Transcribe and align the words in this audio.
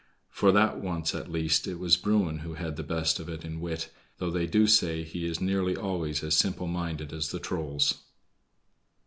For 0.31 0.51
that 0.53 0.81
once 0.81 1.13
at 1.13 1.29
least 1.31 1.67
it 1.67 1.77
was 1.77 1.95
Bruin 1.95 2.39
who 2.39 2.55
had 2.55 2.75
the 2.75 2.81
best 2.81 3.19
of 3.19 3.29
it 3.29 3.45
in 3.45 3.59
wit, 3.61 3.91
though 4.17 4.31
they 4.31 4.47
do 4.47 4.65
say 4.65 5.03
he 5.03 5.27
is 5.27 5.39
nearly 5.39 5.75
always 5.75 6.23
as 6.23 6.35
simple 6.35 6.65
minded 6.65 7.13
as 7.13 7.29
the 7.29 7.37
trolls. 7.39 8.01